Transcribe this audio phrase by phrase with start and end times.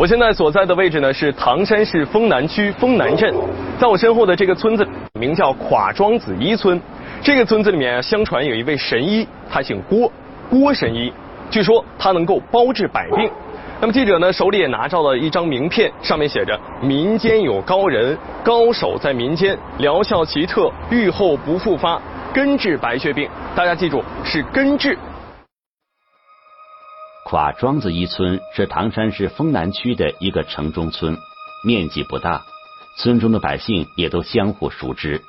[0.00, 3.34] 我现在所在的位置呢是唐山市丰南区丰南镇，
[3.78, 6.80] 在我身后的这个村子名叫垮庄子一村。
[7.20, 10.10] 这个村子里面相传有一位神医，他姓郭，
[10.48, 11.12] 郭神医，
[11.50, 13.30] 据说他能够包治百病。
[13.78, 22.00] 那么记者呢手里也拿到了一张名片，上面写着“民间有高人，高手在民间，疗效奇特，愈后不复发，
[22.32, 23.28] 根治白血病”。
[23.54, 24.96] 大家记住，是根治。
[27.30, 31.16] 垮庄子一村是唐山市丰南区的一个城中村，
[31.64, 32.42] 面积不大，
[32.96, 35.22] 村中的百姓也都相互熟知。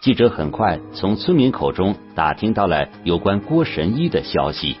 [0.00, 4.76] 记者很快从村民口中打听到了有关郭神医的消息。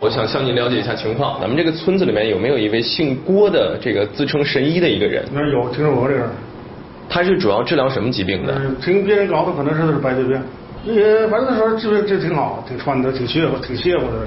[0.00, 5.22] 我想向您了解一下情况，咱们这个村子里面有没有一位姓郭的这个自称神医的一个人？
[5.34, 6.30] 那有，听说过这个人。
[7.10, 8.58] 他是主要治疗什么疾病的？
[8.82, 10.42] 听别人告诉，可能是是白血病。
[10.86, 14.26] 也反正说治治挺好，挺穿的，挺邪乎，挺邪乎的。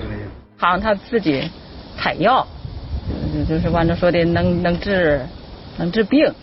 [0.58, 1.50] 好像他自己
[1.98, 2.46] 采药，
[3.48, 5.22] 就是完了说的能能治
[5.78, 6.34] 能治病，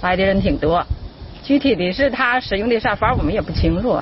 [0.00, 0.84] 来的人挺多。
[1.42, 3.98] 具体的是他使用的啥法，我们也不清楚。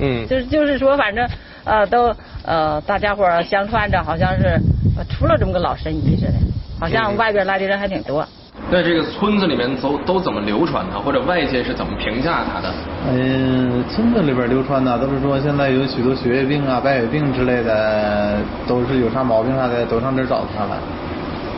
[0.00, 1.28] 嗯，就是就是说，反正
[1.64, 2.14] 呃都
[2.44, 4.60] 呃大家伙相传着，好像是
[5.08, 6.34] 出了这么个老神医似的，
[6.78, 8.28] 好像外边来的人还挺多。
[8.72, 12.74] 在这个村子里面都都怎么流传的，或者外界是怎么评价他的？
[13.12, 20.76] 嗯，村子里边流传的都是说现在有许多血液病啊、白血病之类的，都是有啥毛病啥的都上这找他了，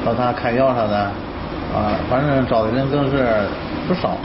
[0.05, 0.97] 找他开药啥的，
[1.75, 3.49] 啊，反正找的人更是
[3.89, 4.19] 不少。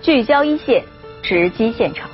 [0.00, 0.84] 聚焦一线，
[1.22, 2.08] 直击现场。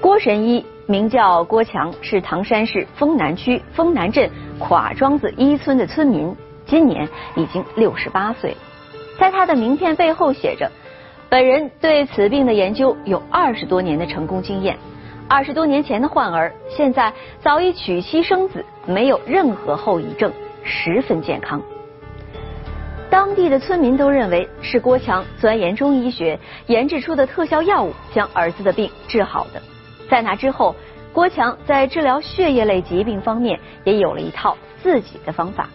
[0.00, 0.64] 郭神医。
[0.86, 6.36] 名叫郭强，是唐山市丰南区丰南镇垮庄子一村的村民，
[6.66, 8.54] 今年已经六十八岁。
[9.18, 10.70] 在他的名片背后写着
[11.30, 14.76] ：“本人对此病的研究有二十多年的成功经验，
[15.26, 20.30] 二十多年前的患儿现在早已娶妻生子，没有任何后遗症，
[20.64, 21.62] 十分健康。”
[23.08, 29.62] 当地的村民都认为是郭强钻研中医学研制出的特效药物将儿子的病治好的。
[30.08, 30.74] 在那之后，
[31.12, 35.68] 郭强在治疗血液类疾病方面也有了一套自己的方法。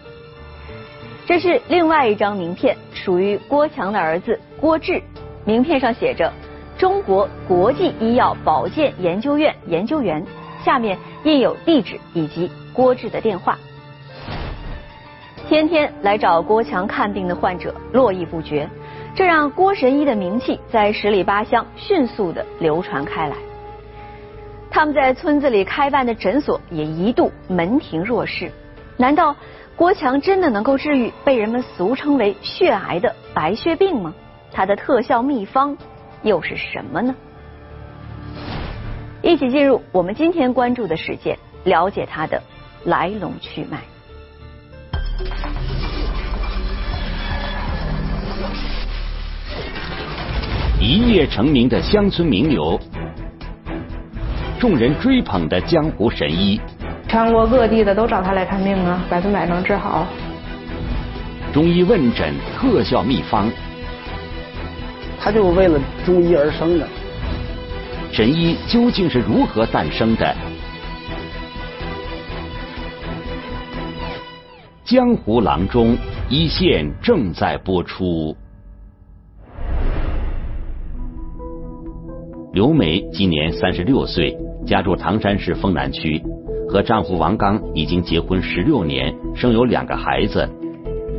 [1.26, 5.02] 这是另外一张名片，属于郭强的儿子郭志。
[5.44, 6.30] 名片上写着
[6.76, 10.24] “中国国际医药保健研究院研究员”，
[10.64, 13.58] 下面印有地址以及郭志的电话。
[15.48, 18.68] 天天来找郭强看病的患者络绎不绝，
[19.14, 23.36] 这让郭神医的名气在十里八乡迅速的流传开来。
[24.70, 28.50] 他们在村子里开办的诊所也一度门庭若市。
[28.96, 29.34] 难道
[29.74, 34.14] 郭强真的能够治愈被人们俗称为血癌的白血病吗？
[34.52, 35.76] 他的特效秘方
[36.22, 37.14] 又是什么呢？
[39.22, 42.42] 一起进入我们今天关注的事件，了解他的
[42.84, 43.78] 来龙去脉。
[50.80, 52.80] 一夜成名的乡村名流。
[54.60, 56.60] 众人追捧的江湖神医，
[57.08, 60.06] 全国各地的都找他来看病啊，百分百能治好。
[61.50, 63.50] 中医问诊特效秘方，
[65.18, 66.86] 他就为了中医而生的。
[68.12, 70.36] 神医究竟是如何诞生的？
[74.84, 75.96] 江湖郎中
[76.28, 78.36] 一线正在播出。
[82.52, 84.36] 刘梅今年三十六岁。
[84.66, 86.22] 家住唐山市丰南区，
[86.68, 90.48] 和丈夫王刚已经结婚十六年，生有两个孩子，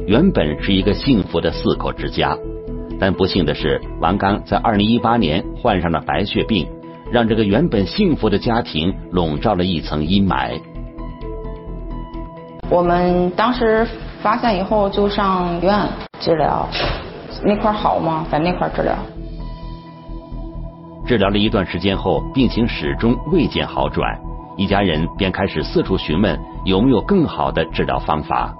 [0.08, 2.38] 原本是一个幸福的四口之家。
[3.00, 6.68] 但不幸的是，王刚在二零一八年患上了白血病，
[7.12, 10.60] 让这个原本幸福的家庭笼罩了一层阴霾。
[12.70, 13.86] 我们当时
[14.22, 15.86] 发现以后就上医院
[16.20, 16.70] 治疗，
[17.44, 18.26] 那块好吗？
[18.32, 18.96] 在那块治疗。
[21.12, 24.18] 治疗了一段时间后，病情始终未见好转，
[24.56, 28.56] 一家人便开始四处询问有没有更好的治疗方法。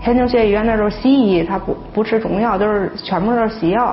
[0.00, 3.88] 天津血医院那都是西医，他不不吃中药，都是全部都是西药。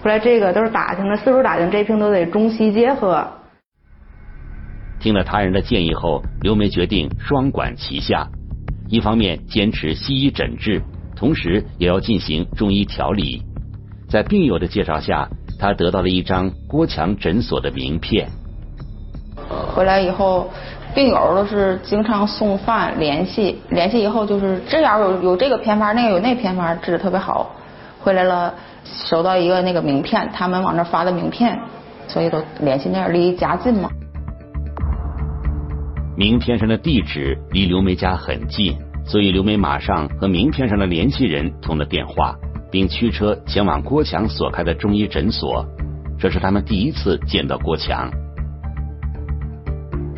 [0.00, 3.26] 后来这个都是打听的，四处打听，这病都得中西结合。
[5.00, 8.28] 听了他人的建议后，刘梅决定双管齐下，
[8.88, 10.80] 一方面坚持西医诊治，
[11.16, 13.42] 同时也要进行中医调理。
[14.08, 15.28] 在病友的介绍下。
[15.58, 18.28] 他得到了一张郭强诊所的名片。
[19.74, 20.50] 回来以后，
[20.94, 27.54] 病友都是经常送饭联系，联系以后就是这样有有这个偏方，那个有那偏方，治的特别好。
[28.00, 28.54] 回来了，
[28.84, 31.58] 收到一个那个名片，他们往那发的名片，
[32.08, 33.90] 所以都联系那儿离家近嘛。
[36.16, 42.34] 名片上的地址离刘梅家很近，所以刘梅马上和名片上的联系人通了电话，
[42.70, 45.64] 并驱车前往郭强所开的中医诊所。
[46.18, 48.10] 这是他们第一次见到郭强。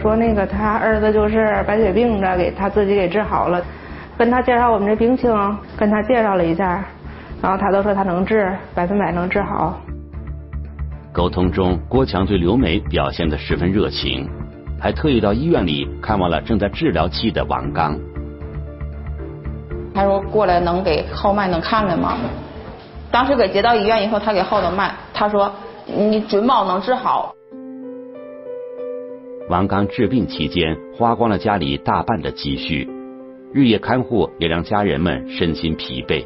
[0.00, 3.60] 说那个他儿子就是白血病的给他自己给治好了，
[4.16, 5.32] 跟他介绍我们这病情，
[5.76, 6.84] 跟他介绍了一下，
[7.42, 9.80] 然后他都说他能治，百分百能治好。
[11.12, 14.28] 沟通中，郭强对刘梅表现得十分热情。
[14.80, 17.98] 还特意到医院里看望了正在治疗期的王刚。
[19.98, 22.16] 他说过来能给号脉能看看吗？
[23.10, 25.52] 当时给接到医院以后，他给号的脉，他说
[25.86, 27.34] 你准保能治好。
[29.48, 32.88] 王刚治病期间花光了家里大半的积蓄，
[33.52, 36.24] 日夜看护也让家人们身心疲惫。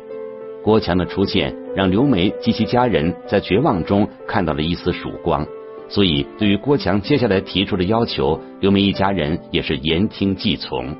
[0.62, 5.46] 郭强的出现让刘梅及其家人在绝望中看到了一丝曙光。
[5.88, 10.94] 所以，对于郭强接下来提出的要求，刘梅一家人也是言听计从。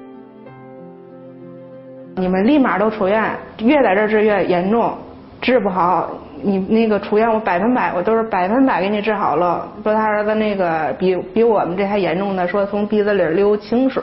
[2.17, 4.97] 你们立马都出院，越在这治越严重，
[5.41, 6.09] 治不好，
[6.43, 9.67] 你那个出院，我百分百，我都是百分百给你治好了。
[9.82, 14.03] 说他儿子那个比比我们这还严重的，说从鼻子里流清水，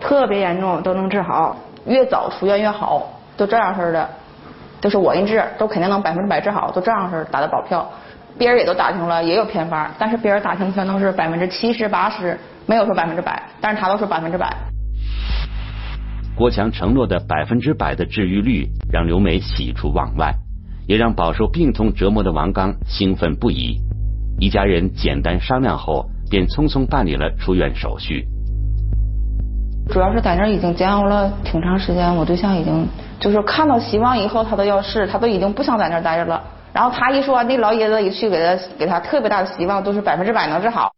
[0.00, 1.56] 特别严重，都能治好。
[1.84, 3.06] 越早出院越好，
[3.36, 4.08] 都这样式的，
[4.80, 7.86] 都是我给你治，都肯定能百分之百治好，都这样式打的保票。
[8.38, 14.48] 别人也都打听了，也有偏方，但是别人打听全都是百分之七十八十，没有说百分之百，但是他都说百分之百。
[16.36, 20.34] 郭强承诺的百分之百的治愈率，让刘梅喜出望外，
[20.86, 23.80] 也让饱受病痛折磨的王刚兴奋不已。
[24.38, 28.26] 一家人简单商量后，便匆匆办理了出院手续。
[29.88, 32.86] 主要是在那儿已经煎熬了挺长时间，我对象已经
[33.18, 36.44] 就是看到希望以后，他都要试，他都已经不想在那儿待着了。
[36.74, 40.92] 然后他一说，那老爷子一去给他给他特别大的希望，都是百分之百能治好。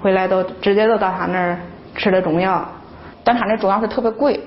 [0.00, 1.60] 回来都直接都到他那儿
[1.94, 2.68] 吃的中药，
[3.24, 4.38] 但他那中药是特别贵，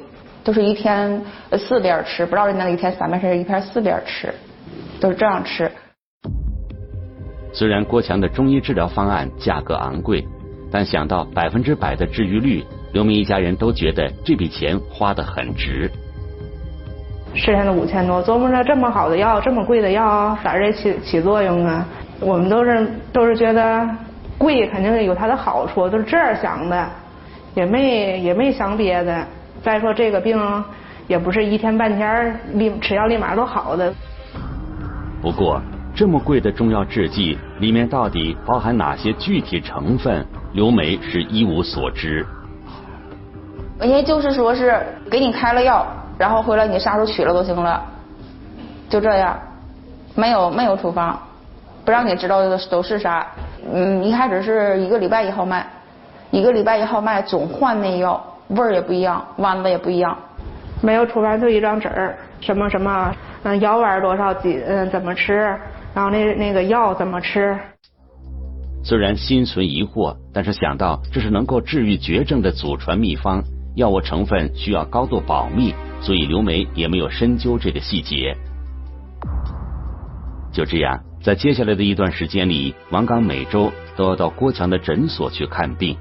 [0.44, 1.22] 都是一天
[1.58, 4.34] 四片吃，不知道人家一天三片是一片四片吃，
[5.02, 5.72] 都是这样吃。
[7.54, 10.24] 虽然郭强的中医治疗方案价格昂贵，
[10.72, 12.64] 但想到百分之百的治愈率，
[12.94, 15.90] 刘明一家人都觉得这笔钱花得很值。
[17.34, 21.86] 剩下的五千多，琢磨着这么好的药，这么贵的药，咋这起起作用啊？
[22.20, 23.88] 我们都是都是觉得
[24.38, 26.90] 贵，肯定有它的好处，都是这样想的，
[27.58, 29.26] 也没也没想别的。
[29.64, 30.40] 再说这个病
[31.08, 33.92] 也不是一天半天立吃药立马都好的。
[35.24, 35.60] 不过
[35.96, 40.24] 这么贵的中药制剂里面到底包含哪些具体成分，
[40.54, 42.24] 刘梅是一无所知。
[43.80, 45.84] 人家就是说是给你开了药。
[46.20, 47.84] 然后回来你啥时候取了都行了，
[48.90, 49.36] 就这样，
[50.14, 51.20] 没有没有处方，
[51.86, 53.26] 不让你知道的都是啥。
[53.74, 55.68] 嗯，一开始是一个礼拜一号卖，
[56.32, 60.18] 一个礼拜以后卖，总换那药，味儿也不一样，丸子也不一样。
[60.82, 65.34] 没有处方就一张纸儿，什么什么，嗯，药丸多少几，嗯，怎么吃，
[65.94, 67.58] 然后那那个药怎么吃。
[68.84, 73.44] 虽然心存疑惑，但是想到这是能够治愈绝症的祖传秘方，
[73.76, 75.74] 药物成分需要高度保密。
[76.00, 78.38] 所以刘梅也没有深究这个细节。
[80.54, 85.98] 就这样，在接下来的一段时间里，王刚每周都要到郭强的诊所去看病，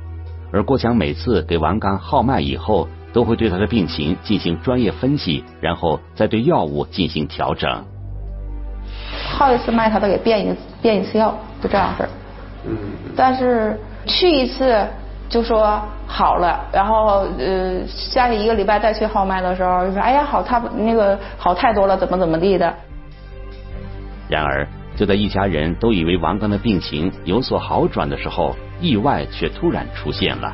[0.52, 7.84] 而郭强每次给王刚号脉以后，都会对他的病情进行专业分析，然后再对药物进行调整。
[9.30, 12.08] 号一次脉，他都给变一变一次药，就这样式儿。
[12.64, 12.76] 嗯。
[13.16, 14.86] 但是去一次。
[15.28, 22.72] 就说好了，然后呃，下一个礼拜再去号脉的时候，就说哎呀好，他那个好太多了，怎么怎么地的。
[24.28, 24.64] 然而，
[24.96, 30.52] 就在一家人都以为王刚的病情有所好转的时候，意外却突然出现了。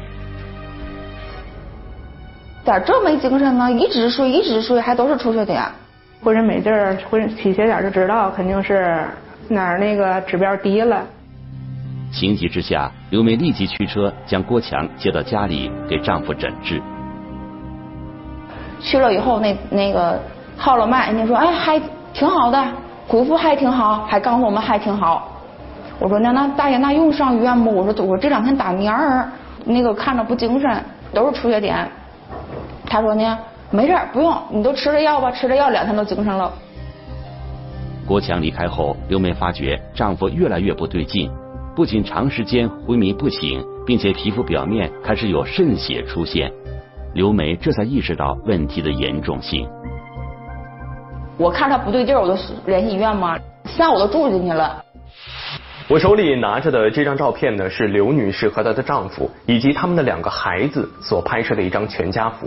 [2.64, 3.70] 咋这没精神呢？
[3.70, 5.64] 一直睡，一直睡，还都是出血点，
[6.22, 9.04] 浑身没劲儿，浑身起血点就知道肯定是
[9.48, 11.04] 哪儿那个指标低了。
[12.12, 16.80] 情急之下，刘梅立即驱车将郭强接到家里给丈夫诊治。
[18.80, 20.20] 去了以后，那那个
[20.56, 21.80] 号了脉，人家说哎还
[22.12, 22.64] 挺好的，
[23.12, 25.28] 恢复还挺好，还告诉我们还挺好。
[25.98, 27.70] 我说那那大爷那用上医院不？
[27.70, 29.28] 我说我这两天打蔫儿，
[29.66, 31.86] 那个看着不精神，都是出血点。
[32.86, 33.38] 他说呢
[33.70, 36.50] 没事不用，你都吃了药吧，吃了药两天都精神了。
[38.06, 41.30] 郭强离开后，刘梅发觉丈夫越来越不对劲。
[41.76, 46.50] 不仅长时间昏迷不醒，并且皮肤表面开始有渗血出现，
[47.12, 49.68] 刘梅这才意识到问题的严重性。
[51.38, 52.36] 我看他不对劲儿，我就
[52.66, 54.84] 联系医院嘛，下午都住进去了。
[55.88, 62.46] 我手里拿着的这张照片呢，是刘女士和她的丈夫以及他们的两个孩子所拍摄的一张全家福。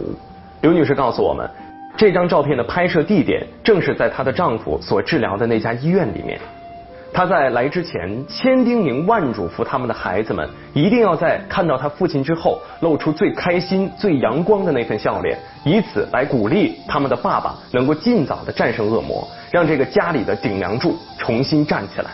[0.61, 1.49] 刘女士告诉我们，
[1.97, 6.39] 这张照片的拍摄地点正是在她的丈夫所治疗的那家医院里面。
[7.15, 22.11] 她在来之前千叮咛万嘱咐他们的孩子们，一定要在看到他父亲之后，露出最开心、最阳光的那份笑脸，以此来鼓励他们的爸爸能够尽早的战胜恶魔，让这个家里的顶梁柱重新站起来。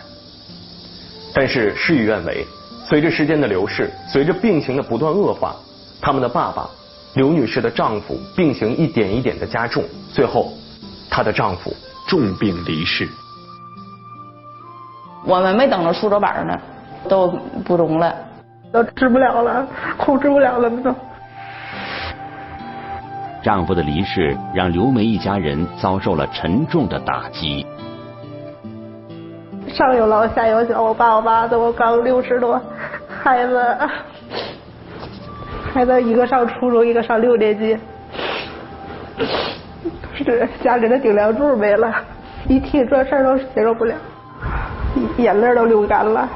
[1.34, 2.46] 但是事与愿违，
[2.88, 5.56] 随着时间的流逝，随着病情的不断恶化，
[6.00, 6.70] 他们的爸爸
[7.14, 9.82] 刘女士的丈夫病情一点一点的加重，
[10.12, 10.52] 最后
[11.10, 11.74] 她的丈夫
[12.06, 13.08] 重病离世。
[15.24, 16.58] 我们没等着出着板呢，
[17.08, 17.28] 都
[17.64, 18.14] 不中了，
[18.72, 20.94] 都治不了了，控制不了了都。
[23.42, 27.66] 丈夫的离世让刘梅一家人遭受了沉重的打击。
[29.68, 32.60] 上有老下有小，我爸我妈都刚六十多，
[33.08, 33.78] 孩子
[35.72, 37.78] 孩子一个上初中，一个上六年级，
[40.14, 41.94] 是家里的顶梁柱没了，
[42.48, 43.94] 一提这事儿都接受不了，
[45.18, 46.28] 眼泪都流干了。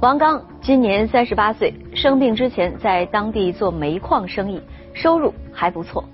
[0.00, 4.60] 王刚今年三十八岁，生病之前在当地做煤矿生意，
[4.92, 6.04] 收入还不错。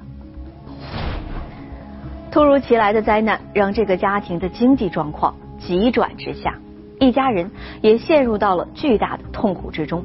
[2.31, 6.59] 突如其来的灾难让这个家庭的经济状况急转直下，
[6.99, 7.51] 一家人
[7.83, 10.03] 也陷入到了巨大的痛苦之中。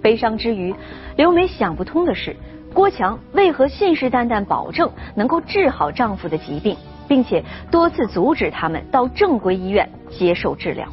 [0.00, 0.72] 悲伤之余，
[1.16, 2.36] 刘梅想不通的是，
[2.74, 6.76] 郭强为何信誓旦旦保证能够治好丈夫的疾病，
[7.08, 10.86] 并且多次阻止他们到正规医院接受治疗。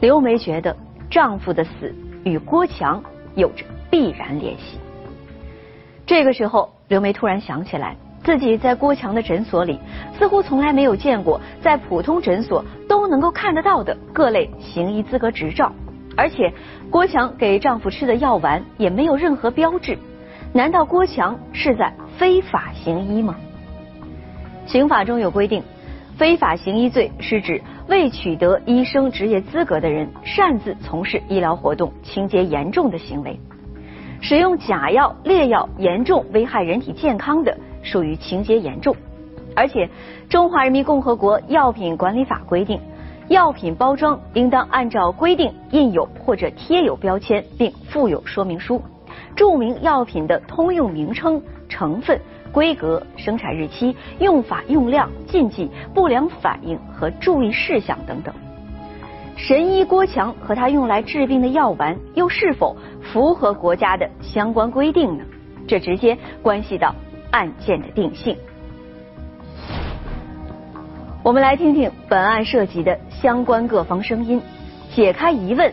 [0.00, 0.76] 刘梅觉得。
[1.10, 1.94] 丈夫的死
[2.24, 3.00] 与郭强
[3.36, 4.80] 有着必然联系。
[6.06, 9.78] 这个时候，刘梅突然想起来，自己在郭强的诊所里
[10.18, 15.70] 似乎从来没有见过在普通诊所都能够看得到的各类行医资格执照，
[16.16, 16.52] 而且
[16.90, 19.96] 郭强给丈夫吃的药丸也没有任何标志。
[20.56, 23.34] 难道郭强是在非法行医吗？
[24.66, 25.60] 刑法中有规定，
[26.16, 27.60] 非法行医罪是指。
[27.86, 33.38] 未取得医生执业资格的人擅自从事医疗活动，情节严重的行为；
[34.22, 38.96] 使用假药、劣药严重危害人体健康的，属于情节严重。
[39.54, 39.86] 而且，
[40.30, 42.80] 《中华人民共和国药品管理法》规定，
[43.28, 48.80] 药品包装应当按照规定印有或者贴有标签，并附有说明书，
[49.36, 52.20] 著名药品的通用名称、成分。
[52.52, 58.32] 规格、生产日期、用法用量、禁忌、不良反应和注意事项等等。
[59.34, 65.24] 神医郭强和他用来治病的药丸又是否符合国家的相关规定呢？
[65.66, 66.94] 这直接关系到
[67.32, 68.36] 案件的定性。
[71.24, 74.40] 我们来听听本案涉及的相关各方声音，
[74.90, 75.72] 解开疑问，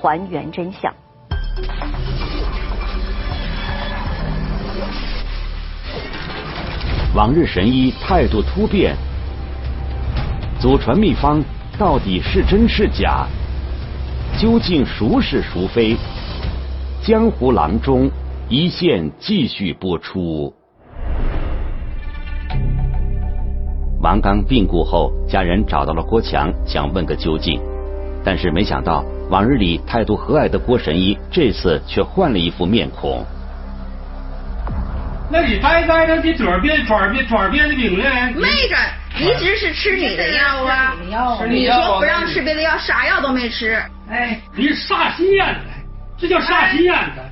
[0.00, 0.94] 还原真相。
[7.14, 8.96] 往日神医态度突变，
[10.58, 11.40] 祖传秘方
[11.78, 13.24] 到底是真是假？
[14.36, 15.96] 究竟孰是孰非？
[17.02, 18.10] 江湖郎中
[18.48, 20.52] 一线继续播出。
[24.02, 27.60] 王刚病故后，家人找到了郭强，想问个究竟，
[28.24, 33.24] 但是没想到往日里态度和蔼的郭神医，这次却换了一副面孔。
[35.30, 38.04] 那你该该着你转变转变转变的病呢？
[38.36, 38.76] 没着，
[39.18, 40.94] 一直是吃你的药啊。
[41.48, 43.82] 你说不让吃别的药，啥药都没吃。
[44.10, 45.60] 哎，你啥心眼子？
[46.18, 47.22] 这叫啥心眼子？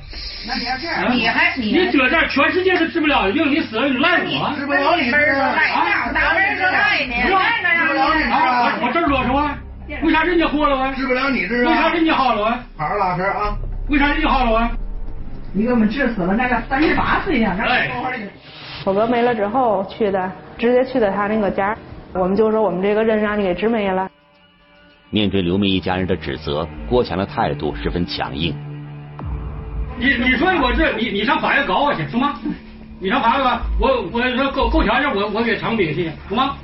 [0.49, 4.55] 那你要这样，你还你搁这全世界都治不了的病，你死了你赖我？
[4.59, 5.55] 治不了你治啊？
[6.13, 7.23] 哪门子赖你？
[7.23, 7.35] 治不
[7.93, 8.73] 了你治啊？
[8.81, 9.57] 我这儿啰嗦啊？
[10.03, 10.93] 为啥人家活了啊？
[10.97, 11.71] 治不了你治啊？
[11.71, 12.59] 为啥人家好了啊？
[12.77, 13.55] 好好拉实啊？
[13.89, 14.71] 为啥人家好了啊？
[15.55, 17.55] 你给我们治死了那个三十八岁呀！
[18.87, 21.77] 我哥没了之后去的，直接去的他那个家，
[22.15, 24.09] 我们就说我们这个人让你给治没了。
[25.11, 28.57] 面对刘梅一家人的指责，郭强的态度十分强硬。
[29.99, 32.35] 你你说我这你你上法院告我去，行吗？
[32.99, 36.57] 你上法院吧，我我说够够条件，我我给长兵去，行吗？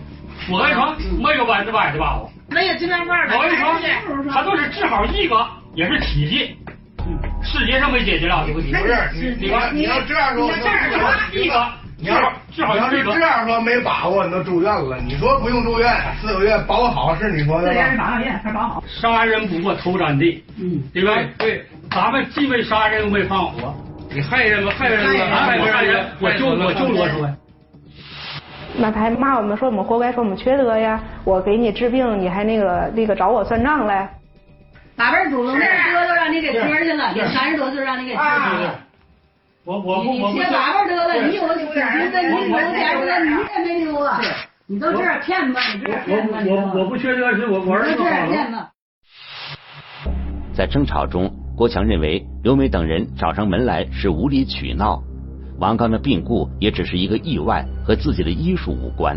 [0.50, 2.30] 我跟你说，没有百分之百的把握。
[2.48, 3.36] 没有尽量办的。
[3.36, 6.56] 我跟你说，他都是治好一个，也是体积。
[7.42, 8.72] 世界上没解决了的问题。
[8.72, 10.50] 不是你你你要这样说，
[11.32, 11.66] 一个，
[11.98, 14.98] 你要治好要是这样说没把握，你都住院了。
[14.98, 15.90] 你说不用住院，
[16.20, 17.74] 四个月保好是你说的吧？
[17.74, 18.82] 四个月八个月才保好。
[18.86, 21.12] 杀人不过头沾地，嗯，对吧？
[21.38, 23.74] 对，咱们既没杀人没放火，
[24.10, 24.72] 你害人吗？
[24.76, 25.36] 害人吗？
[25.36, 26.06] 害人？
[26.20, 27.34] 我就我就啰嗦呗。
[28.76, 31.00] 那他还骂我们说我们活该，说我们缺德呀！
[31.24, 34.08] 我给你治病，你还那个那个找我算账来。
[34.98, 38.80] 八辈祖宗那德都让你给磕去了，你三十多岁让你给磕去了。
[39.64, 44.20] 我我你你缺八辈德了，你有你觉得你有点德，你也没留啊！
[44.66, 48.70] 你都这样骗吧，你这样骗吧，我我我不缺德，是我我儿子这样好骗吧。
[50.52, 55.00] 在争吵中，郭强认为刘梅等人找上门来是无理取闹，
[55.60, 59.16] 王刚的病故也只是一个意外，和自己的医术无关。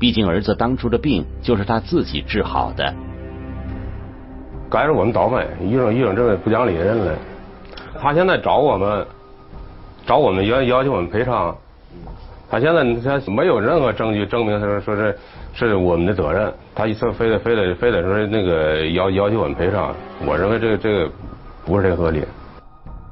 [0.00, 2.92] 毕竟儿子当初的病就是他自己治好的。
[4.70, 7.12] 该是我们倒霉，遇上遇上这个不讲理的人了。
[8.00, 9.04] 他现在找我们，
[10.06, 11.54] 找我们要要求我们赔偿。
[12.50, 12.82] 他现在
[13.20, 15.18] 他没有任何证据证明他说说是
[15.52, 19.94] 是我们的责任，他一次非得非得非得说那个要要求我们赔偿。
[20.24, 21.10] 我认为这个这个
[21.64, 22.24] 不是这个合理。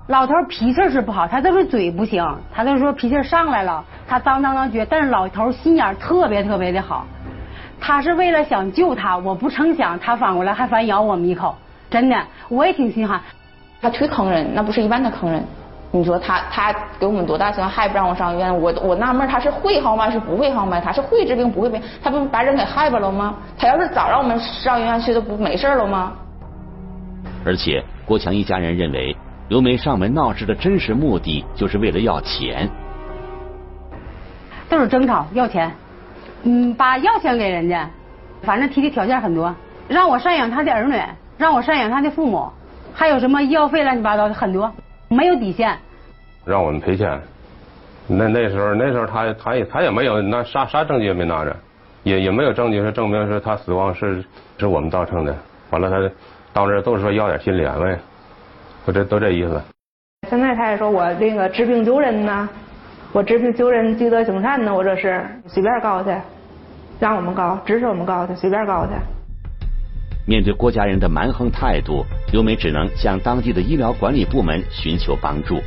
[0.09, 4.87] 老头脾气是不好，他就是嘴不行，他就说脾气上来了，他当当当撅。
[4.88, 7.07] 但是老头心眼特别特别的好，
[7.80, 11.54] 他是为了想救他，我不成想他反过来还反咬我们一口，
[11.90, 12.16] 真的，
[12.49, 13.20] 我也挺心寒。
[13.80, 15.42] 他忒坑人，那不是一般的坑人。
[15.90, 18.61] 你说他他给我们多大钱，还不让我上医院？
[18.61, 20.11] 我我纳闷，他是会号脉？
[20.11, 20.80] 是不会号脉？
[20.80, 23.35] 他是会治病不会病，他不把人给害吧了吗？
[23.56, 26.12] 他要是早让我们上医院去，都不没事了吗？
[27.47, 29.16] 而且郭强一家人认为，
[29.49, 32.68] 刘梅上门闹事的真实目的就是为了要钱，
[34.68, 35.73] 都是争吵要钱，
[36.45, 37.88] 嗯，把药钱给人家，
[38.42, 39.54] 反正提的条件很多，
[39.88, 40.97] 让我赡养他的儿女，
[41.37, 42.49] 让我赡养他的父母，
[42.95, 44.73] 还有什么医药费乱七八糟的很多，
[45.08, 45.76] 没有底线。
[46.45, 47.21] 让我们赔钱，
[48.06, 51.54] 那那时候那时候他他也他也没有那啥啥证据也没拿着，
[52.04, 54.25] 也也没有证据是证明是他死亡是
[54.58, 55.36] 是我们造成的。
[55.71, 55.97] 完了他
[56.52, 57.99] 到这儿都是说要点心理安慰，
[58.86, 59.60] 都这都这意思。
[60.28, 62.49] 现在他也说我那个治病救人呢，
[63.12, 66.10] 我治病救人积德行善呢，我这是随便告去，
[67.00, 68.92] 让我们告，指使我们告去，随便告去。
[70.26, 75.58] 面对郭家人的蛮横态度，刘梅只能向当地的医疗管理部门寻求帮助。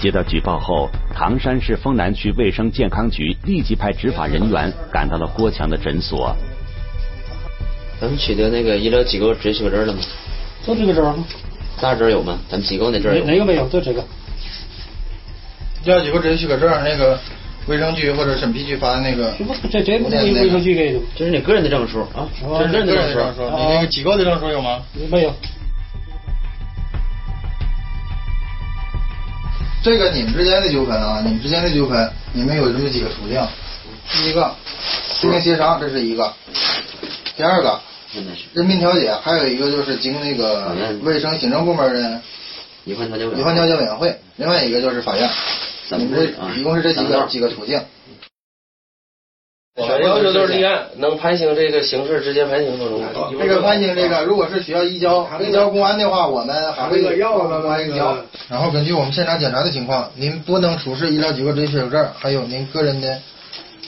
[0.00, 6.34] 接到举报后，唐山市丰南区卫生健康局立即派执法人员赶到了郭强的诊所。
[8.00, 9.98] 咱们取得那个医疗机构执许可证了吗？
[10.64, 11.22] 就这个证吗。
[11.82, 12.38] 大证有吗？
[12.48, 13.26] 咱们机构那证有。
[13.26, 13.68] 哪个没有？
[13.68, 14.02] 就这个。
[15.82, 17.18] 医疗机构执许可证，那个
[17.66, 19.32] 卫生局或者审批局发的那个。
[19.70, 21.00] 这这不是卫生局给的。
[21.16, 23.42] 这是你个人的证书啊，这是个人的证书。
[23.56, 24.82] 你那个机构的证书有吗？
[25.10, 25.32] 没有。
[29.82, 33.40] 这个你们之间的纠纷啊，你们之间的纠纷，你们有这么几个途径。
[34.12, 34.54] 第一个，
[35.18, 36.30] 进行协商，这是一个；
[37.36, 37.80] 第二个，
[38.52, 42.20] 人民调解，还有一个就是经那个卫生行政部门的
[42.84, 45.28] 医患调解委医患调解委员会，另外一个就是法院。
[45.98, 46.24] 你们这
[46.58, 47.80] 一共是这几个几个途径。
[49.76, 53.38] 我们要求就是立案，能判刑这个刑事直接判刑都能。
[53.38, 58.18] 这个判刑这个，如果是需要移交移交公安的话，我们还会公安移交。
[58.48, 63.18] 然后根据我们现场检查的情况，您不能出示医疗机构执许可证，还有您个人的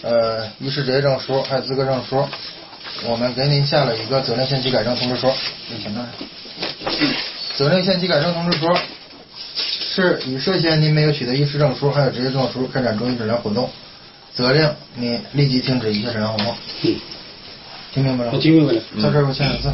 [0.02, 2.26] 呃医师执业证书，还有资格证书，
[3.04, 5.30] 我们给您下了一个责令限期改正通知书。
[5.68, 6.06] 你请那
[7.62, 8.66] 责令限期改正通知书
[9.54, 13.70] 是以涉嫌您没有取得医师证书，还有执业证书开展中医诊疗活动。
[14.32, 16.46] 责令你立即停止一切诊疗活动。
[16.82, 16.96] 嗯，
[17.92, 18.32] 听明白了？
[18.32, 18.80] 我听明白了。
[19.00, 19.72] 在这儿我签个字。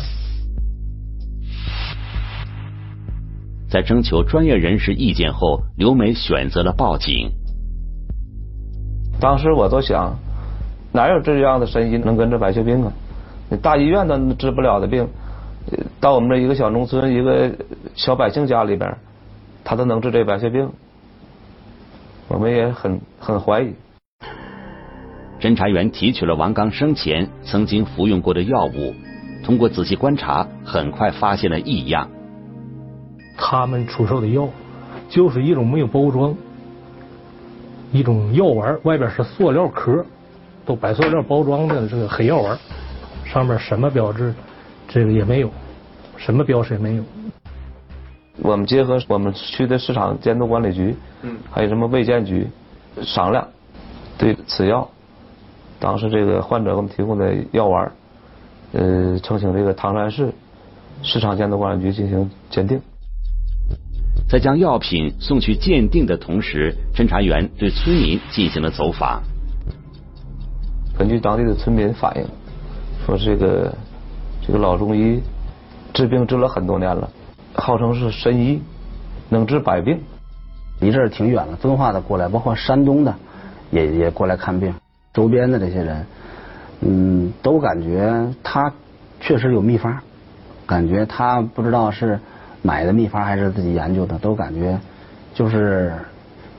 [3.71, 7.31] 在征求专业人士意见后，刘梅选择了报警。
[9.19, 10.15] 当时我都想，
[10.93, 12.93] 哪有这样的神医能跟着白血病啊？
[13.49, 15.09] 你大医院都治不了的病，
[16.01, 17.51] 到我们这一个小农村一个
[17.95, 18.97] 小百姓家里边，
[19.65, 20.71] 他都能治这白血病，
[22.29, 23.75] 我们也很很怀疑。
[25.41, 28.95] 侦查员提取了王刚生前曾经服用过的药物，
[29.45, 32.09] 通过仔细观察，很快发现了异样。
[33.37, 34.49] 他们出售的药
[35.09, 36.35] 就是一种没有包装、
[37.93, 40.05] 一种药丸，外边是塑料壳，
[40.67, 42.59] 都白塑料包装的这个黑药丸，
[43.25, 44.35] 上面什么标志，
[44.89, 45.51] 这个也没有，
[46.17, 47.05] 什么标识也没有。
[48.41, 52.47] 我们结合我们区的市场监督管理局，嗯，还有什么卫健局
[53.03, 53.47] 商量，
[54.17, 54.89] 对此药。
[55.79, 57.93] 当时这个患者给我们提供的药丸，
[58.73, 60.33] 呃，呈请这个唐山市
[61.03, 62.81] 市场监督管理局进行鉴定。
[64.29, 69.23] 在将药品送去鉴定的同时，侦查员对村民进行了走访。
[70.99, 72.25] 根据当地的村民反映，
[73.07, 73.73] 说这个
[74.49, 75.23] 这个老中医
[75.93, 77.11] 治病治了很多年了，
[77.53, 78.63] 号称是神医，
[79.29, 80.01] 能治百病。
[80.81, 83.15] 离这儿挺远了，遵化的过来，包括山东的
[83.71, 84.75] 也也过来看病。
[85.13, 86.07] 周边的这些人，
[86.81, 88.73] 嗯，都感觉他
[89.21, 89.99] 确实有秘方，
[90.65, 92.19] 感觉他不知道是
[92.63, 94.79] 买的秘方还是自己研究的，都感觉
[95.35, 95.93] 就是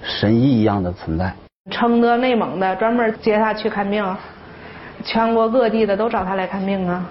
[0.03, 1.33] 神医一样的存在。
[1.71, 4.05] 承德、内蒙的专门接他去看病，
[5.03, 7.09] 全国各地的都找他来看病啊。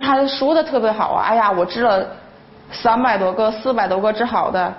[0.00, 2.06] 他说的特别好啊，哎呀，我治了
[2.72, 4.74] 三百多个、四百多个治好的，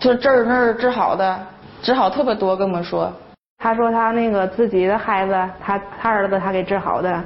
[0.00, 1.46] 就这儿那儿治好的，
[1.80, 3.12] 治好特别多，跟我们说。
[3.58, 7.24] 他说他那个自己的孩子，他他儿子他给治好的。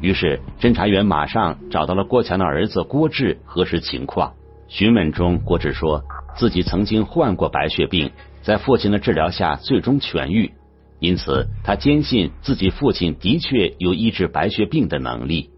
[0.00, 4.32] 于是侦查员马上找到了郭强的儿子郭志核实情况。
[4.66, 6.02] 询问中，郭志说
[6.34, 8.10] 自己曾经患过白血病，
[8.42, 10.50] 在父亲的治疗下最终痊愈，
[10.98, 15.50] 因此他坚信自己父亲的确有医治白血病的能力。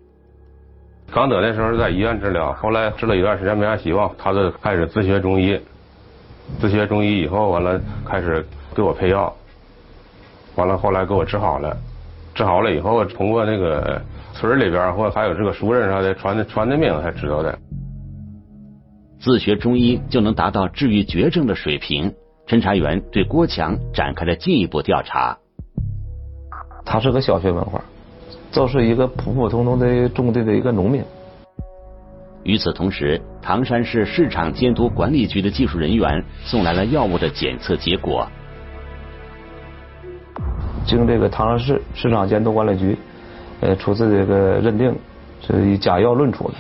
[1.14, 5.56] 刚得那时候是在医院治疗，后来治了一段时间没啥希望，他就开始自学中医。
[6.58, 9.32] 自学中医以后，完了开始给我配药。
[10.56, 11.76] 完了，后来给我治好了，
[12.34, 17.56] 治好了以后，通过那个村里边或还有这个熟人啥的传的传的命才知道的。
[19.20, 22.12] 自学中医就能达到治愈绝症的水平，
[22.48, 25.38] 侦查员对郭强展开了进一步调查。
[26.84, 27.80] 他是个小学文化，
[28.54, 31.02] 就是一个普普通通的种地的一个农民。
[32.44, 38.28] 与此同时，唐山市市场监督管理局的技术人员送来了药物的检测结果。
[40.86, 42.96] 经这个唐山市市场监督管理局
[43.60, 44.94] 呃初次这个认定，
[45.44, 46.54] 是以假药论处的。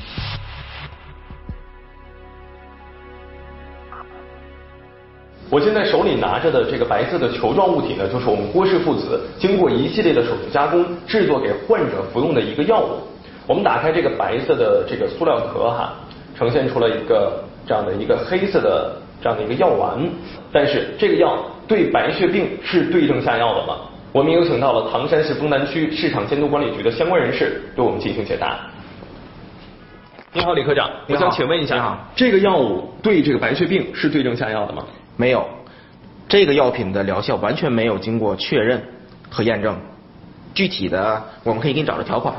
[5.54, 12.98] 我现在手里拿着的这个白色的球状物体呢，就是我们郭氏父子经过一系列的手术加工制作给患者服用的一个药物。
[13.46, 15.92] 我们打开这个白色的这个塑料壳哈，
[16.36, 19.96] 呈现出了一个这样的一个黑色的这样的一个药丸。
[20.50, 21.38] 但是这个药
[21.68, 23.76] 对白血病是对症下药的吗？
[24.10, 28.58] 我们有请到了唐山市丰南区市场监督管理局的相关人士对我们进行解答。
[30.32, 34.84] 你好，李科长，我想请问一下，这个药物对这个白血病是对症下药的吗？
[35.16, 35.46] 没有，
[36.28, 38.82] 这个药品的疗效完全没有经过确认
[39.30, 39.76] 和验证。
[40.54, 42.34] 具体的，我们可以给你找着条款。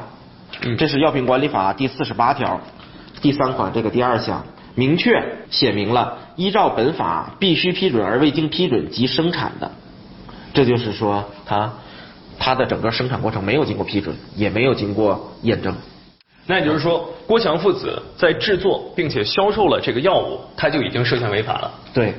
[0.61, 2.61] 嗯这是药品管理法第四十八条
[3.21, 5.11] 第三款这个第二项，明确
[5.49, 9.69] 写明了依照本法必须批准而未经批准即生产的，
[10.53, 11.73] 这就是说它
[12.39, 15.75] 它的整个生产过程没有经过批准，也没有经过验证。
[16.47, 21.71] 那也就是说，郭强父子在制作并且销售了这个药物，他就已经涉嫌违法了。
[21.93, 22.13] 对。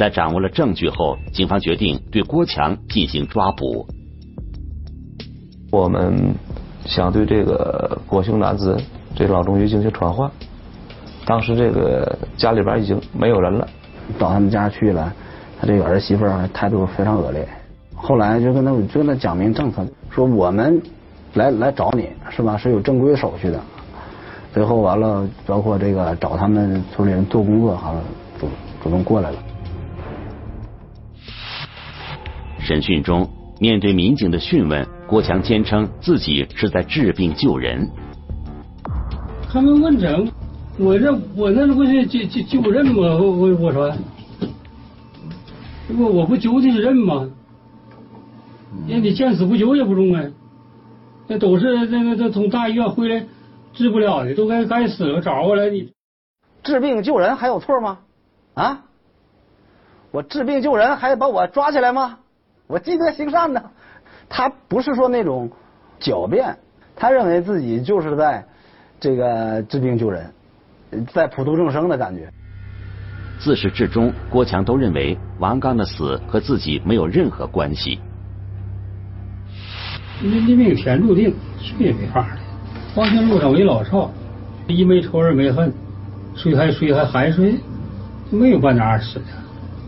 [0.00, 3.86] 在掌握了证据后，警方决定对郭强进行抓捕。
[5.70, 6.34] 我们
[6.86, 8.80] 想对这个郭姓男子
[9.14, 10.30] 这老中医进行传唤。
[11.26, 13.68] 当时这个家里边已经没有人了，
[14.18, 15.12] 到他们家去了，
[15.60, 17.46] 他这个儿媳妇态度非常恶劣。
[17.94, 20.80] 后来就跟他就跟他讲明政策，说我们
[21.34, 22.56] 来来找你是吧？
[22.56, 23.60] 是有正规手续的。
[24.54, 28.02] 最后完了，包括这个找他们村里人做工作，好像
[28.40, 28.48] 主
[28.82, 29.36] 主动过来了。
[32.60, 37.90] 审讯中，面对民警的讯问，郭强坚称自己是在治病救人。
[39.52, 40.30] 他们问诊，
[40.78, 42.94] 我这我那不是救救救人吗？
[42.96, 43.92] 我我我说，
[45.88, 47.28] 这不我不救的是人吗？
[48.86, 50.30] 人你见死不救也不中啊！
[51.26, 53.26] 那都是那那那从大医院回来
[53.72, 55.92] 治不了的，都该该死了，找过来你。
[56.62, 57.98] 治病救人还有错吗？
[58.54, 58.84] 啊？
[60.12, 62.18] 我治病救人还把我抓起来吗？
[62.70, 63.60] 我积德行善呢，
[64.28, 65.50] 他不是说那种
[66.00, 66.56] 狡辩，
[66.94, 68.44] 他认为自己就是在
[69.00, 70.32] 这个治病救人，
[71.12, 72.30] 在普度众生的感觉。
[73.40, 77.98] 自始至终，郭强都认为王刚的死和自己没有任何关系。
[80.22, 82.40] 人的命天注定，谁也没法的。
[82.94, 84.12] 黄泉路上为老少，
[84.68, 85.72] 一没仇二没恨，
[86.36, 87.58] 谁还谁还还谁，
[88.30, 89.26] 没有半点儿死的。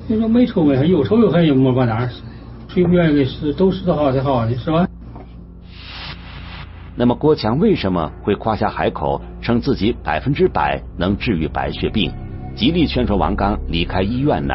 [0.09, 2.23] 你说没仇没恨，有仇有恨也没半点儿死。
[2.73, 3.53] 谁不愿意是？
[3.53, 4.89] 都死的好的好的，是吧？
[6.97, 12.11] 那么郭强为什么会夸下海口，称自己百分之百能治愈白血病，
[12.55, 14.55] 极力劝说王刚离开医院呢？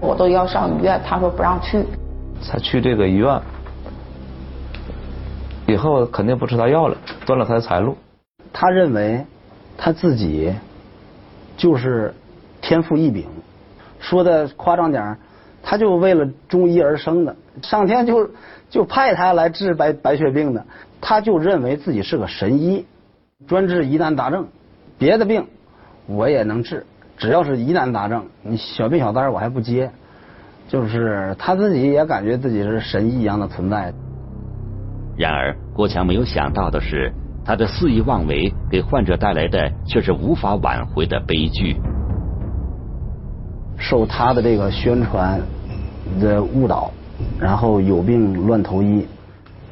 [0.00, 1.84] 我都要上医院，他说不让去。
[2.42, 3.40] 才去这个医院，
[5.68, 7.96] 以后肯定不吃他药了，断了他的财路。
[8.52, 9.24] 他认为
[9.78, 10.52] 他自己
[11.56, 12.12] 就是
[12.60, 13.26] 天赋异禀，
[14.00, 15.16] 说的夸张点
[15.68, 18.30] 他就为了中医而生的，上天就
[18.70, 20.64] 就派他来治白白血病的，
[21.00, 22.86] 他就认为自己是个神医，
[23.48, 24.46] 专治疑难杂症，
[24.96, 25.48] 别的病
[26.06, 29.90] 我也能治，只要是疑难杂症，你小病小灾我还不接，
[30.68, 33.92] 就是他自己也感觉自己是神医一样的存在。
[35.18, 37.12] 然而，郭强没有想到的是，
[37.44, 41.76] 他的肆意妄为给患者带来的却是无法挽回的悲剧。
[43.78, 45.38] 受他的这个宣传
[46.20, 46.90] 的误导，
[47.38, 49.06] 然后有病乱投医，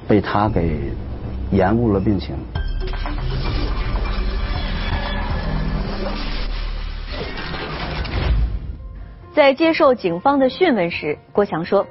[0.09, 0.79] 被他给
[1.51, 2.35] 延误了病情。
[9.35, 11.87] 在接受警方的讯问时，郭强说，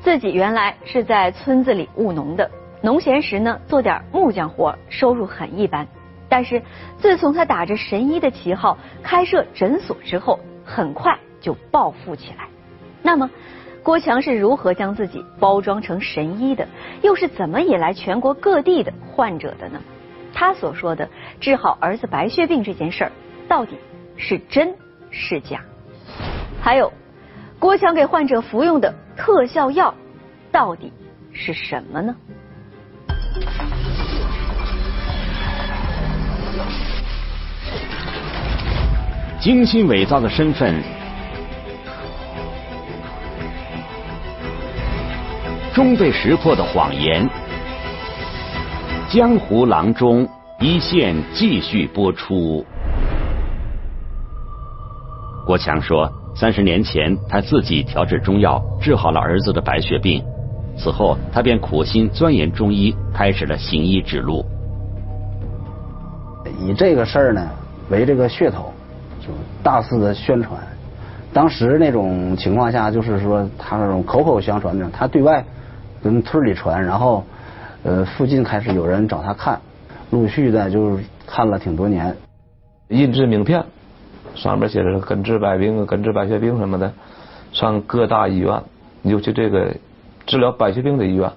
[0.00, 2.50] 自己原来是在村子里务农的，
[2.80, 5.86] 农闲时呢做点木匠活，收入很一般。
[6.26, 6.62] 但是
[6.98, 12.48] 自从他打着神医的旗号开设诊所之后，很快就暴富起来。
[13.06, 13.30] 那么，
[13.82, 16.66] 郭强是如何将自己包装成神医的？
[17.02, 19.78] 又是怎么引来全国各地的患者的呢？
[20.32, 21.06] 他所说的
[21.38, 23.12] 治好儿子白血病这件事儿，
[23.46, 23.76] 到底
[24.16, 24.74] 是真
[25.10, 25.60] 是假？
[26.62, 26.90] 还有，
[27.58, 29.94] 郭强给患者服用的特效药
[30.50, 30.90] 到底
[31.30, 32.16] 是什么呢？
[39.40, 40.82] 精心伪造的身份，
[45.74, 47.28] 终被识破的谎言，
[49.10, 50.24] 江湖郎中
[50.60, 52.64] 一线继续播出。
[55.44, 56.08] 郭强说。
[56.36, 60.20] 三十年前，他自己调制中药，治好了儿子的白血病。
[60.76, 64.44] 此后，他便苦心钻研中医，开始了行医之路。
[66.60, 67.48] 以这个事儿呢
[67.88, 68.72] 为这个噱头，
[69.20, 69.28] 就
[69.62, 70.60] 大肆的宣传。
[71.32, 75.44] 当时那种情况下，就是说他那种口口相传的，他对外
[76.04, 77.24] 跟村里传，然后
[77.82, 79.60] 呃附近开始有人找他看，
[80.10, 82.14] 陆续的就看了挺多年，
[82.88, 83.64] 印制名片。
[84.34, 86.92] 上面写着根治百病、根治白血病什么的，
[87.52, 88.62] 上各大医院，
[89.02, 89.76] 尤其这个
[90.26, 91.30] 治疗白血病的医院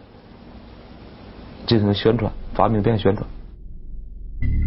[1.67, 3.23] 进行宣传，发名片宣传。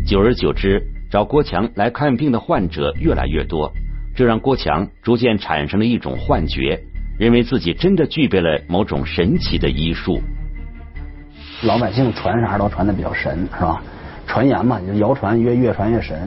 [0.07, 3.73] 久而久之，找郭强来看病的患者越来越多，
[4.15, 6.85] 这让郭强逐渐产生了一种幻觉，
[7.21, 10.23] 认为自己真的具备了某种神奇的医术。
[11.65, 13.83] 老百姓传啥都传的比较神，是吧？
[14.27, 16.27] 传言嘛，就谣传越越传越神。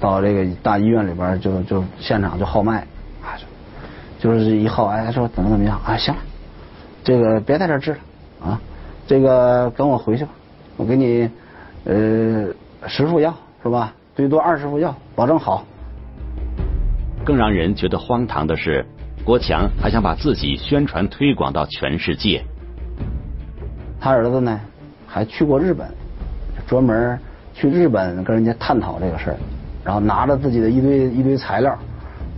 [0.00, 2.78] 到这个大医院里边就就现场就号脉，
[3.22, 3.36] 啊，
[4.18, 6.20] 就是一号，哎，说怎么怎么样，啊，行了，
[7.04, 7.98] 这个别在这治了，
[8.42, 8.60] 啊，
[9.06, 10.30] 这个跟我回去吧，
[10.78, 11.28] 我给你
[11.84, 12.48] 呃
[12.88, 13.92] 十副药是吧？
[14.16, 15.66] 最多二十副药，保证好。
[17.26, 18.86] 更让人觉得荒唐的是，
[19.24, 22.42] 郭强还想把自己宣传推广到全世界。
[24.00, 24.58] 他儿子呢，
[25.06, 25.86] 还去过日本，
[26.66, 27.18] 专门
[27.54, 29.36] 去日本跟人家探讨这个事儿。
[29.84, 31.78] 然后拿着自己的一堆一堆材料，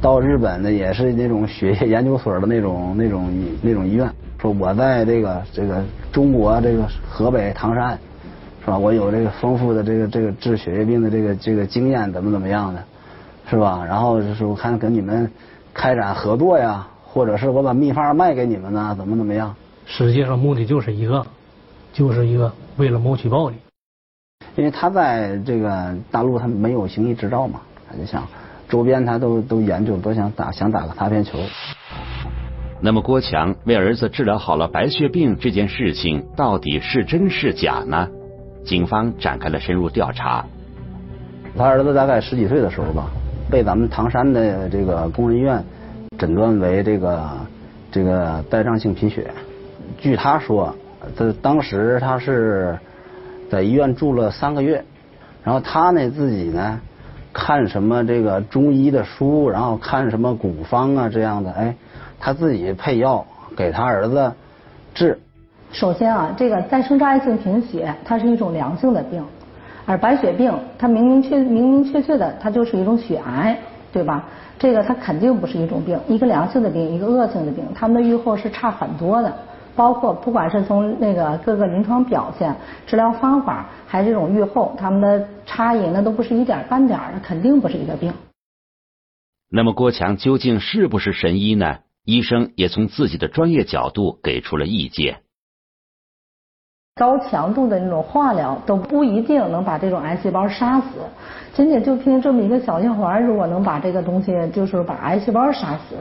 [0.00, 4.08] 到日本的也是那种血液研究所的那种那种那种医院，
[4.40, 7.98] 说我在这个这个中国这个河北唐山，
[8.64, 8.78] 是吧？
[8.78, 12.82] 我有这个丰富的这个这个治血液病的这个这个经验，怎么怎么样的，
[13.50, 13.84] 是吧？
[13.84, 15.30] 然后就是我看跟你们
[15.74, 19.54] 开展合作呀，或者是我把秘方卖给你们呢，怎么怎么样？
[19.86, 21.26] 实际上目的就是一个，
[21.92, 23.56] 就是一个为了谋取暴利。
[24.56, 28.26] 因为他在这个大陆，他没有行医执照嘛，他就想
[28.68, 31.38] 周边他都都研究，都想打想打个擦边球。
[32.80, 38.08] 那么郭强为儿子治疗好了白血病这件事情到底是真是假呢？
[38.64, 40.44] 警方展开了深入调查。
[41.56, 43.10] 他儿子大概十几岁的时候吧，
[43.52, 45.62] 被咱们唐山的这个工人医院
[46.18, 47.30] 诊断为这个
[47.92, 49.30] 这个带状性贫血。
[49.98, 50.74] 据他说，
[51.14, 52.78] 他当时他是。
[53.50, 54.82] 在医院住了三个月，
[55.44, 56.80] 然后他呢自己呢
[57.34, 61.76] 看什么这个中医的书，然后看什么古方啊这样的，哎，
[62.18, 64.32] 他自己配药给他儿子
[64.94, 65.20] 治。
[65.70, 69.22] 首先啊，这个再生障碍性贫血它是一种良性的病，
[69.84, 73.58] 而白血病它明明确明明确确的它就是一种血癌，
[73.92, 74.24] 对吧？
[74.58, 79.34] 这个它肯定不是一种病，一个良性的病，一个恶性的病，他们的预后是差很多的。
[79.74, 82.54] 包括不管是从那个各个临床表现、
[82.86, 88.12] 治疗方法，还是这种预后，他们的差异那都不是一点半点的，肯定不是一个病。
[89.50, 91.78] 那么郭强究竟是不是神医呢？
[92.04, 95.20] 医生也从自己的专业角度给出了意见。
[96.96, 100.86] 高强度的那种化疗都不一定能把这种癌细胞杀死，
[101.54, 105.96] 仅仅就凭这么一个小药丸，如果能把这个东西就是把癌细胞杀死。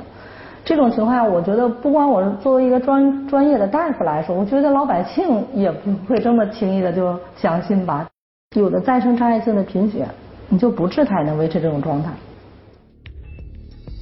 [0.66, 8.06] 这种情况下，我觉得不光我作为一个专专业的大夫来说，我觉得老百姓也不会这么轻易的就相信吧。
[8.58, 10.06] 有的再生障碍性的贫血，
[10.50, 12.12] 你就不治它也能维持这种状态。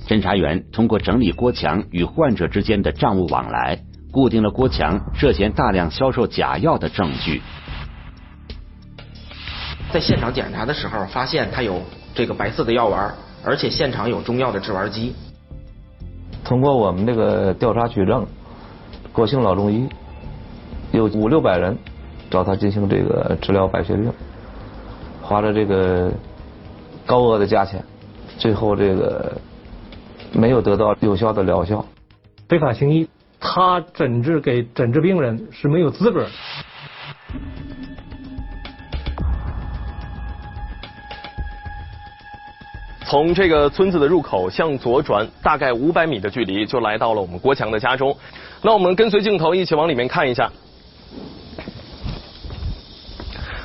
[0.08, 3.78] 侦查员通过整理郭强与患者之间的账务往来，
[4.12, 7.42] 固定了郭强涉嫌大量销售假药的证据。
[9.92, 11.82] 在现场检查的时候，发现他有
[12.14, 15.16] 这个白色的药丸，而且现场有中药的制丸机。
[16.44, 18.26] 通过我们这个调查取证，
[19.12, 19.88] 郭姓老中医
[20.92, 21.78] 有五六百人
[22.30, 24.12] 找他进行这个治疗白血病，
[25.22, 26.12] 花了这个
[27.06, 27.84] 高额的价钱，
[28.38, 29.40] 最后这个
[30.32, 31.86] 没有得到有效的疗效。
[32.48, 33.08] 非法行医，
[33.52, 36.28] 他诊治给诊治病人是没有资格。
[43.08, 48.16] 从这个村子的入口向左转，大概五百米的距离就来到了我们郭强的家中。
[48.62, 50.52] 那我们跟随镜头一起往里面看一下。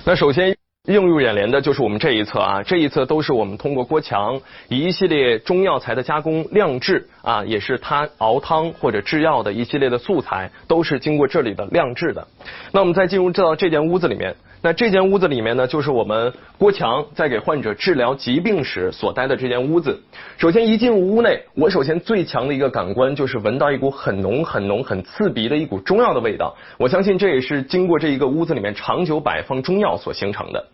[0.07, 0.54] 那首先
[0.87, 12.29] 映入眼帘的就是我们这一侧啊，这一侧都是我们通过郭强以一系列中药材的加工酿制啊，也是他熬汤或者制药的一系列的素材，都是经过这里的晾制的。
[12.71, 14.37] 那我们再进入到这间屋子里面。
[14.65, 20.01] 那这间屋子里面呢，就是我们郭强在给患者治疗疾病时所待的这间屋子。
[20.39, 26.57] 首先一进入屋内，我首先最强的一个感官就是闻到一股很浓、很浓、很刺鼻的一股中药的味道。
[26.79, 30.65] 我相信这也是经过这一个屋子里面长久摆放中药所形成的。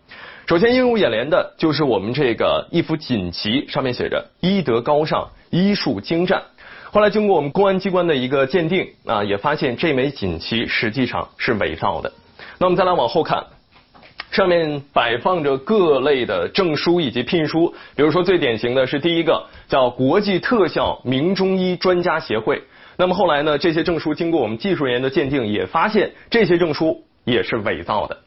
[0.47, 6.41] 首先映入眼帘的就是我们这个一幅锦旗，上面写着“医德高尚，医术精湛”。
[6.91, 12.13] 后来经过我们公安机关的一个鉴定啊，也发现这枚锦旗实际上是伪造的。
[12.57, 13.43] 那我们再来往后看。
[14.31, 22.63] 上面摆放着各类的证书以及聘书，比如说最典型的是第一个叫国际特效名中医专家协会。
[22.95, 28.17] 那么后来呢，这些证书经过我们技术人员的鉴定，也发现这些证书也是伪造的。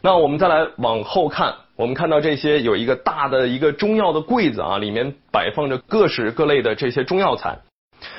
[0.00, 7.58] 那我们再来往后看，我们看到这些有一个大的一个中药的柜子啊，里面摆放着各式各类的这些中药材。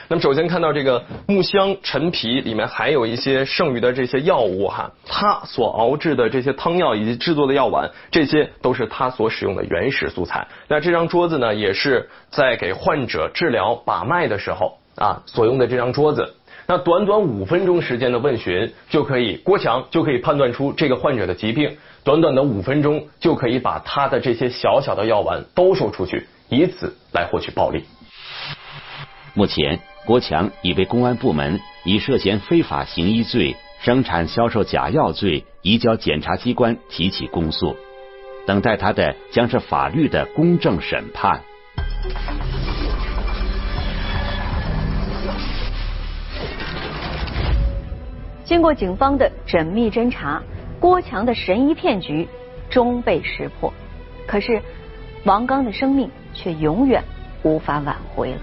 [0.07, 10.47] 那么首先看到这个木香陈皮里面还有一些剩余的这些药物哈，他所熬制的这些汤药以及制作的药丸，这些都是他所使用的原始素材。
[10.67, 16.35] 那这张桌子呢，也是在给患者治疗把脉的时候啊所用的这张桌子。
[16.67, 27.83] 那短短五分钟时间的问询，就可以郭强就可以判断出这个患者的疾病，短短的五分钟就可以把他的这些小小的药丸兜售出去，以此来获取暴利。
[29.37, 37.75] 目前，郭强已被公安部门以涉嫌非法行医罪、生产销售假药罪移交检察机关提起公诉，
[38.47, 41.41] 等待他的将是法律的公正审判。
[48.45, 50.41] 经过警方的缜密侦查，
[50.79, 52.25] 郭强的神医骗局
[52.69, 53.73] 终被识破，
[54.25, 54.61] 可是
[55.25, 57.03] 王刚的生命却永远
[57.43, 58.39] 无法挽回了。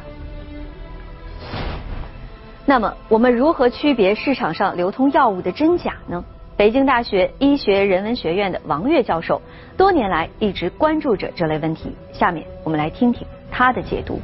[2.73, 6.25] 那么，我们如何区别市场上流通药物的真假呢？
[6.57, 9.43] 北京大学医学人文学院的王跃教授
[9.77, 11.95] 多年来一直关注着这类问题。
[12.15, 14.19] 下面我们来听听他的解读。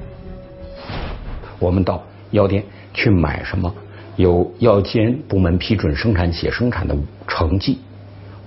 [1.58, 3.74] 我们到药店去买什么，
[4.16, 7.80] 有药监部门批准生产企业生产的成剂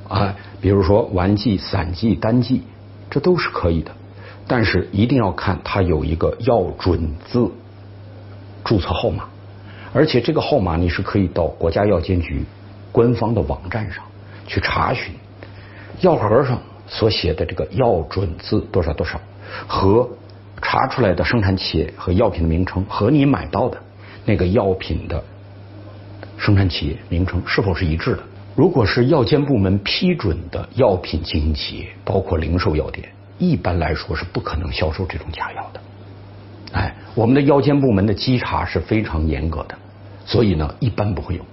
[0.07, 2.63] 啊，比如说丸剂、散剂、单剂，
[3.11, 3.91] 这都是可以的。
[4.47, 7.51] 但是一定要看它有一个药准字
[8.63, 9.25] 注册号码。
[9.93, 12.43] 而且这个号码你是可以到国家药监局
[12.91, 14.03] 官方的网站上
[14.47, 15.13] 去查询，
[15.99, 19.19] 药盒上所写的这个药准字多少多少，
[19.67, 20.09] 和
[20.61, 23.77] 查出来的生产企业和药品的名称和你买到的
[24.25, 25.23] 那个药品的
[26.37, 28.19] 生产企业名称是否是一致的？
[28.55, 35.81] 如果是药监部门批准的药品经营企业，包括零售药店，一般来说是不可能销售这种假药的。
[36.73, 39.77] 哎，我们的药监部门的稽查是非常严格的，
[40.25, 41.43] 所以呢，一般不会有。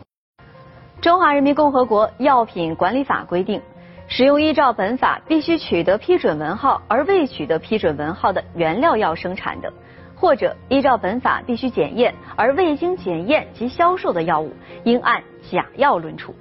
[1.00, 3.62] 中华人民共和国药品管理法规定，
[4.08, 9.72] 使用依照本法必须取得批准文号而未取得批准文号的原料药生产的，
[10.16, 14.52] 或者依照本法必须检验而未经检验及销售的药物，
[14.84, 16.34] 应按假药论处。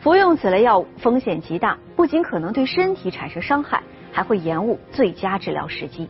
[0.00, 3.82] 服用此类药物风险极大，不仅可能对身体产生伤害，
[4.12, 6.08] 还会延误最佳治疗时机。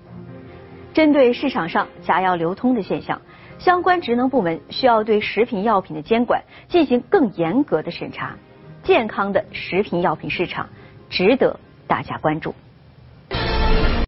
[0.92, 3.22] 针对市场上假药流通的现象，
[3.58, 8.36] 相关职能部门需要对食品药品的监管进行更严格的审查。
[8.84, 10.68] 健康的食品药品市场
[11.10, 12.54] 值得大家关注。